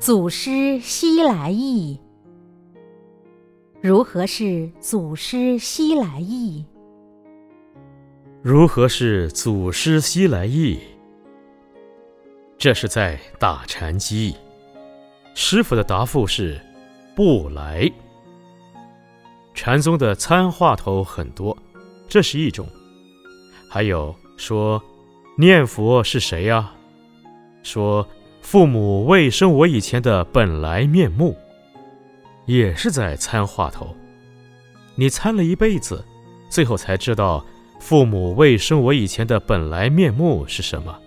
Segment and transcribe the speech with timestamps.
[0.00, 1.98] 祖师西来意，
[3.80, 6.64] 如何是祖师西来意？
[8.40, 10.78] 如何是祖师西来意？
[12.56, 14.36] 这是在打禅机。
[15.34, 16.60] 师傅的答复是：
[17.16, 17.90] 不来。
[19.52, 21.56] 禅宗的参话头很多，
[22.08, 22.64] 这是一种；
[23.68, 24.80] 还有说
[25.36, 26.72] 念佛是谁呀？
[27.64, 28.06] 说。
[28.50, 31.36] 父母未生我以前的本来面目，
[32.46, 33.94] 也是在参话头。
[34.94, 36.02] 你参了一辈子，
[36.48, 37.44] 最后才知道
[37.78, 40.98] 父母未生我以前的本来面目是什么。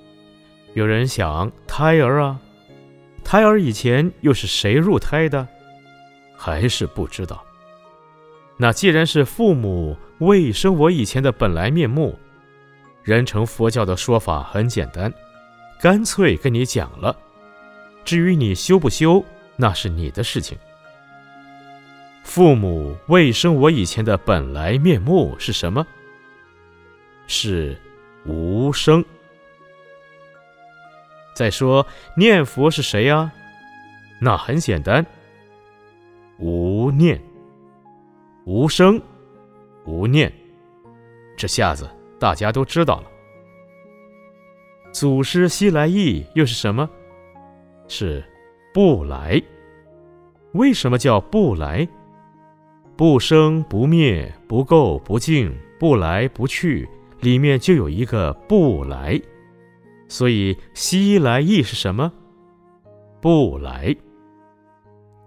[0.75, 2.39] 有人想胎儿啊，
[3.23, 5.47] 胎儿以前又是谁入胎的？
[6.37, 7.43] 还是不知道。
[8.55, 12.15] 那既然是父母未生我以前的本来面目，
[13.01, 15.11] 人成佛教的说法很简单，
[15.81, 17.17] 干脆跟你讲了。
[18.03, 19.23] 至于你修不修，
[19.55, 20.57] 那是你的事情。
[22.23, 25.85] 父母未生我以前的本来面目是什么？
[27.27, 27.77] 是
[28.25, 29.03] 无生。
[31.33, 33.31] 再说念佛是谁呀？
[34.19, 35.05] 那很简单，
[36.37, 37.19] 无念、
[38.45, 39.01] 无生、
[39.85, 40.31] 无念，
[41.35, 43.07] 这下子大家都知道了。
[44.93, 46.87] 祖师西来意又是什么？
[47.91, 48.23] 是
[48.73, 49.41] 不来。
[50.53, 51.85] 为什么叫不来？
[52.95, 56.87] 不生不灭，不垢不净，不来不去，
[57.19, 59.19] 里面就有一个不来。
[60.07, 62.09] 所以西来意是什么？
[63.19, 63.93] 不来。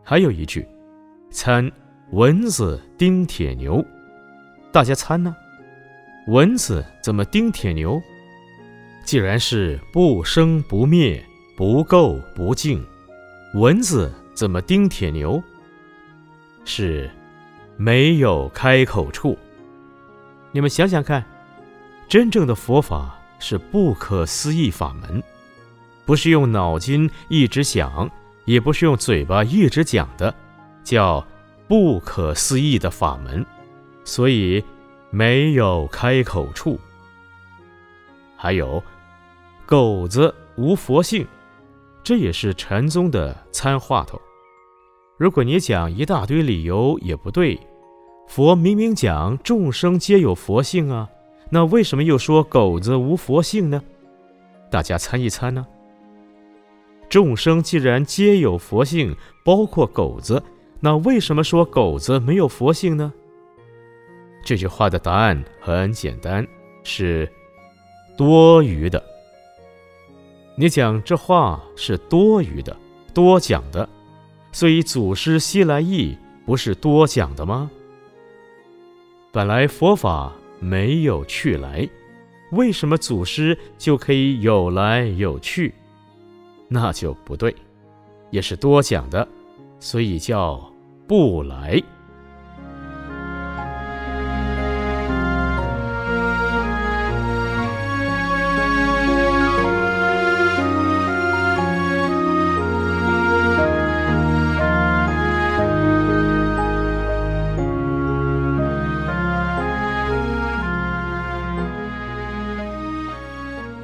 [0.02, 0.66] 还有一句，
[1.30, 1.70] 参
[2.12, 3.84] 蚊子叮铁牛，
[4.72, 5.36] 大家参呢？
[6.28, 8.00] 蚊子怎么叮铁牛？
[9.04, 11.22] 既然是不生不灭。
[11.56, 12.84] 不垢不净，
[13.52, 15.40] 蚊子怎么叮铁牛？
[16.64, 17.08] 是
[17.76, 19.38] 没有开口处。
[20.50, 21.24] 你们想想看，
[22.08, 25.22] 真正的佛法是不可思议法门，
[26.04, 28.10] 不是用脑筋一直想，
[28.46, 30.34] 也不是用嘴巴一直讲的，
[30.82, 31.24] 叫
[31.68, 33.46] 不可思议的法门。
[34.04, 34.62] 所以
[35.10, 36.80] 没有开口处。
[38.36, 38.82] 还有，
[39.64, 41.24] 狗子无佛性。
[42.04, 44.20] 这也是禅宗的参话头。
[45.16, 47.58] 如果你讲一大堆理由也不对，
[48.28, 51.08] 佛明明讲众生皆有佛性啊，
[51.48, 53.82] 那为什么又说狗子无佛性呢？
[54.70, 55.66] 大家参一参呢？
[57.08, 60.42] 众生既然皆有佛性，包括狗子，
[60.80, 63.12] 那为什么说狗子没有佛性呢？
[64.44, 66.46] 这句话的答案很简单，
[66.82, 67.30] 是
[68.18, 69.02] 多余的。
[70.56, 72.76] 你讲这话是多余的，
[73.12, 73.88] 多讲的，
[74.52, 76.16] 所以祖师西来意
[76.46, 77.68] 不是多讲的吗？
[79.32, 81.88] 本来佛法没有去来，
[82.52, 85.74] 为什么祖师就可以有来有去？
[86.68, 87.54] 那就不对，
[88.30, 89.26] 也是多讲的，
[89.80, 90.72] 所以叫
[91.08, 91.82] 不来。